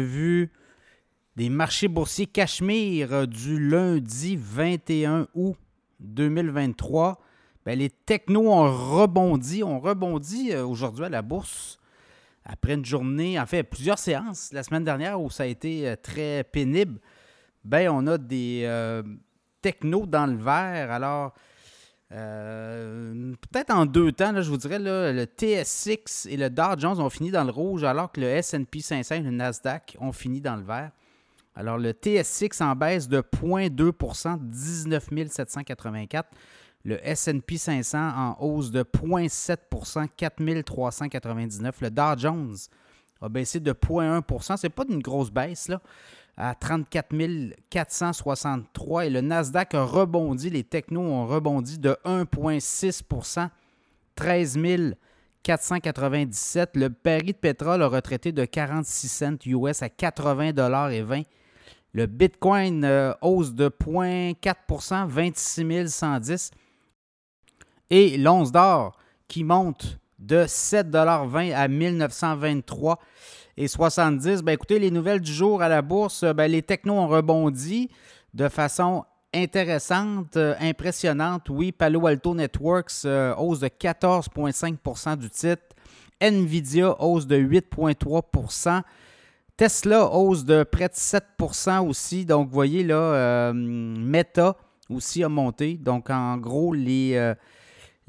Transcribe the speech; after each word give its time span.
vu 0.00 0.50
des 1.36 1.48
marchés 1.48 1.88
boursiers 1.88 2.26
Cachemire 2.26 3.12
euh, 3.12 3.26
du 3.26 3.58
lundi 3.58 4.36
21 4.38 5.28
août 5.34 5.56
2023. 6.00 7.20
Ben, 7.64 7.78
les 7.78 7.90
technos 7.90 8.50
ont 8.52 8.70
rebondi. 8.70 9.62
On 9.62 9.80
rebondit 9.80 10.52
euh, 10.52 10.66
aujourd'hui 10.66 11.06
à 11.06 11.08
la 11.08 11.22
bourse 11.22 11.78
après 12.44 12.74
une 12.74 12.84
journée, 12.84 13.38
en 13.38 13.46
fait, 13.46 13.62
plusieurs 13.62 14.00
séances 14.00 14.52
la 14.52 14.64
semaine 14.64 14.82
dernière 14.82 15.20
où 15.20 15.30
ça 15.30 15.44
a 15.44 15.46
été 15.46 15.88
euh, 15.88 15.96
très 16.00 16.44
pénible. 16.44 16.98
Ben, 17.64 17.88
on 17.88 18.06
a 18.08 18.18
des 18.18 18.68
technos 19.62 20.06
dans 20.06 20.26
le 20.26 20.36
vert. 20.36 20.90
Alors, 20.90 21.32
peut-être 22.12 23.70
en 23.70 23.86
deux 23.86 24.12
temps, 24.12 24.40
je 24.40 24.50
vous 24.50 24.58
dirais, 24.58 24.78
le 24.78 25.24
TS6 25.24 26.28
et 26.28 26.36
le 26.36 26.50
Dow 26.50 26.78
Jones 26.78 27.00
ont 27.00 27.10
fini 27.10 27.30
dans 27.30 27.44
le 27.44 27.50
rouge, 27.50 27.84
alors 27.84 28.12
que 28.12 28.20
le 28.20 28.42
SP 28.42 28.80
500 28.80 29.14
et 29.14 29.20
le 29.20 29.30
Nasdaq 29.30 29.96
ont 30.00 30.12
fini 30.12 30.40
dans 30.40 30.56
le 30.56 30.62
vert. 30.62 30.90
Alors, 31.54 31.78
le 31.78 31.92
TS6 31.92 32.62
en 32.62 32.74
baisse 32.74 33.08
de 33.08 33.20
0,2% 33.20 34.38
19 34.40 35.08
784. 35.30 36.30
Le 36.84 36.98
SP 37.04 37.56
500 37.56 37.98
en 37.98 38.36
hausse 38.40 38.70
de 38.70 38.82
0,7 38.82 40.08
4 40.16 40.62
399. 40.62 41.80
Le 41.80 41.90
Dow 41.90 42.18
Jones 42.18 42.56
a 43.20 43.28
baissé 43.28 43.60
de 43.60 43.72
0,1% 43.72 44.56
Ce 44.56 44.66
n'est 44.66 44.70
pas 44.70 44.84
une 44.88 45.00
grosse 45.00 45.30
baisse, 45.30 45.68
là, 45.68 45.80
à 46.36 46.54
34 46.54 47.14
463. 47.70 49.06
Et 49.06 49.10
le 49.10 49.20
Nasdaq 49.20 49.74
a 49.74 49.84
rebondi, 49.84 50.50
les 50.50 50.64
technos 50.64 51.02
ont 51.02 51.26
rebondi 51.26 51.78
de 51.78 51.96
1,6% 52.04 53.48
13 54.14 54.58
497. 55.42 56.70
Le 56.74 56.88
baril 56.88 57.32
de 57.32 57.32
pétrole 57.32 57.82
a 57.82 57.88
retraité 57.88 58.32
de 58.32 58.44
46 58.44 59.08
cents 59.08 59.36
US 59.46 59.82
à 59.82 59.88
80,20 59.88 61.24
le 61.92 62.06
Bitcoin 62.06 62.84
euh, 62.84 63.12
hausse 63.20 63.52
de 63.52 63.68
0,4 63.68 65.06
26 65.06 65.88
110. 65.88 66.50
Et 67.90 68.16
l'once 68.16 68.50
d'or 68.50 68.96
qui 69.28 69.44
monte 69.44 69.98
de 70.22 70.44
7,20 70.44 71.54
à 71.54 71.68
1923 71.68 72.98
et 73.56 73.68
70. 73.68 74.42
Ben, 74.42 74.52
écoutez, 74.52 74.78
les 74.78 74.90
nouvelles 74.90 75.20
du 75.20 75.32
jour 75.32 75.62
à 75.62 75.68
la 75.68 75.82
bourse, 75.82 76.24
ben, 76.24 76.50
les 76.50 76.62
technos 76.62 76.94
ont 76.94 77.08
rebondi 77.08 77.90
de 78.34 78.48
façon 78.48 79.04
intéressante, 79.34 80.36
euh, 80.36 80.54
impressionnante. 80.60 81.48
Oui, 81.50 81.72
Palo 81.72 82.06
Alto 82.06 82.34
Networks, 82.34 83.04
euh, 83.04 83.34
hausse 83.36 83.60
de 83.60 83.68
14,5% 83.68 85.16
du 85.16 85.28
titre. 85.28 85.62
Nvidia, 86.20 86.94
hausse 87.02 87.26
de 87.26 87.36
8,3% 87.36 88.82
Tesla 89.56 90.06
hausse 90.06 90.44
de 90.44 90.62
près 90.62 90.88
de 90.88 90.94
7% 90.94 91.86
aussi. 91.86 92.24
Donc, 92.24 92.48
vous 92.48 92.54
voyez 92.54 92.84
là, 92.84 92.94
euh, 92.94 93.52
Meta 93.52 94.56
aussi 94.88 95.24
a 95.24 95.28
monté. 95.28 95.74
Donc, 95.74 96.10
en 96.10 96.36
gros, 96.38 96.72
les, 96.72 97.34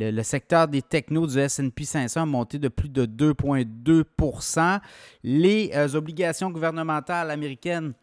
euh, 0.00 0.10
le, 0.10 0.22
secteur 0.22 0.68
des 0.68 0.82
technos 0.82 1.26
du 1.26 1.38
SP 1.40 1.82
500 1.84 2.22
a 2.22 2.26
monté 2.26 2.58
de 2.58 2.68
plus 2.68 2.88
de 2.88 3.06
2,2% 3.06 4.80
Les 5.22 5.70
euh, 5.74 5.94
obligations 5.94 6.50
gouvernementales 6.50 7.30
américaines 7.30 7.94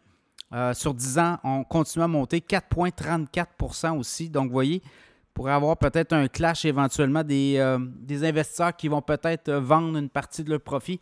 sur 0.74 0.94
10 0.94 1.18
ans 1.18 1.38
ont 1.42 1.64
continué 1.64 2.04
à 2.04 2.08
monter 2.08 2.38
4,34% 2.38 3.98
aussi. 3.98 4.30
Donc, 4.30 4.46
vous 4.46 4.52
voyez, 4.52 4.80
pour 5.34 5.48
avoir 5.48 5.76
peut-être 5.76 6.12
un 6.12 6.28
clash 6.28 6.64
éventuellement 6.64 7.24
des, 7.24 7.76
des 8.00 8.24
investisseurs 8.24 8.74
qui 8.74 8.86
vont 8.86 9.02
peut-être 9.02 9.50
vendre 9.52 9.98
une 9.98 10.08
partie 10.08 10.44
de 10.44 10.50
leur 10.50 10.60
profit 10.60 11.00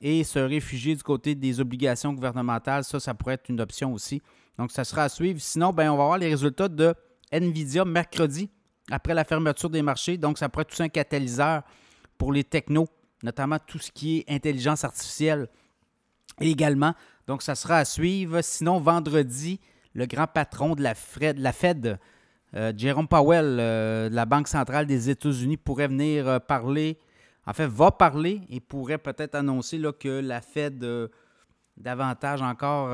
et 0.00 0.24
se 0.24 0.40
réfugier 0.40 0.96
du 0.96 1.02
côté 1.04 1.36
des 1.36 1.60
obligations 1.60 2.12
gouvernementales. 2.12 2.82
Ça, 2.82 2.98
ça 2.98 3.14
pourrait 3.14 3.34
être 3.34 3.48
une 3.48 3.60
option 3.60 3.92
aussi. 3.92 4.20
Donc, 4.58 4.72
ça 4.72 4.82
sera 4.82 5.04
à 5.04 5.08
suivre. 5.08 5.40
Sinon, 5.40 5.72
ben, 5.72 5.88
on 5.90 5.96
va 5.96 6.04
voir 6.04 6.18
les 6.18 6.28
résultats 6.28 6.68
de 6.68 6.92
NVIDIA 7.32 7.84
mercredi 7.84 8.50
après 8.92 9.14
la 9.14 9.24
fermeture 9.24 9.70
des 9.70 9.82
marchés. 9.82 10.18
Donc, 10.18 10.38
ça 10.38 10.48
pourrait 10.48 10.62
être 10.62 10.76
tout 10.76 10.82
un 10.82 10.88
catalyseur 10.88 11.62
pour 12.18 12.32
les 12.32 12.44
technos, 12.44 12.88
notamment 13.22 13.58
tout 13.58 13.78
ce 13.78 13.90
qui 13.90 14.18
est 14.18 14.30
intelligence 14.30 14.84
artificielle 14.84 15.48
également. 16.40 16.94
Donc, 17.26 17.42
ça 17.42 17.54
sera 17.54 17.78
à 17.78 17.84
suivre. 17.86 18.42
Sinon, 18.42 18.80
vendredi, 18.80 19.60
le 19.94 20.04
grand 20.04 20.26
patron 20.26 20.74
de 20.74 20.82
la, 20.82 20.94
Fed, 20.94 21.98
euh, 22.54 22.72
Jerome 22.76 23.08
Powell, 23.08 23.56
euh, 23.58 24.10
de 24.10 24.14
la 24.14 24.26
Banque 24.26 24.48
centrale 24.48 24.86
des 24.86 25.08
États-Unis, 25.08 25.56
pourrait 25.56 25.88
venir 25.88 26.28
euh, 26.28 26.38
parler 26.38 26.98
en 27.44 27.54
fait, 27.54 27.66
va 27.66 27.90
parler 27.90 28.42
et 28.50 28.60
pourrait 28.60 28.98
peut-être 28.98 29.34
annoncer 29.34 29.76
là, 29.76 29.92
que 29.92 30.20
la 30.20 30.40
Fed 30.40 30.86
davantage 31.76 32.40
encore 32.40 32.90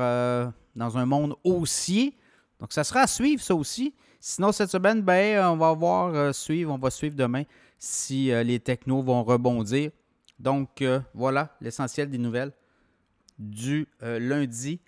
dans 0.75 0.97
un 0.97 1.05
monde 1.05 1.35
haussier. 1.43 2.17
Donc, 2.59 2.73
ça 2.73 2.83
sera 2.83 3.01
à 3.01 3.07
suivre, 3.07 3.43
ça 3.43 3.53
aussi. 3.53 3.93
Sinon, 4.19 4.51
cette 4.51 4.69
semaine, 4.69 5.01
ben, 5.01 5.45
on 5.47 5.57
va 5.57 5.73
voir 5.73 6.13
euh, 6.13 6.33
suivre, 6.33 6.73
on 6.73 6.77
va 6.77 6.89
suivre 6.89 7.15
demain 7.15 7.43
si 7.77 8.25
les 8.43 8.59
technos 8.59 9.01
vont 9.01 9.23
rebondir. 9.23 9.91
Donc, 10.37 10.83
voilà 11.13 11.55
l'essentiel 11.61 12.09
des 12.09 12.17
nouvelles 12.17 12.51
du 13.37 13.87
lundi 14.01 14.81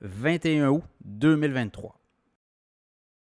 21 0.00 0.70
août 0.70 0.82
2023. 1.04 1.99